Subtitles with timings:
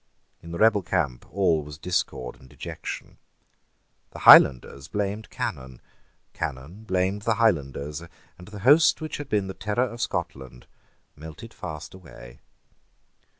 [0.41, 3.19] In the rebel camp all was discord and dejection.
[4.09, 5.79] The Highlanders blamed Cannon:
[6.33, 8.01] Cannon blamed the Highlanders;
[8.35, 10.65] and the host which had been the terror of Scotland
[11.15, 12.39] melted fast away.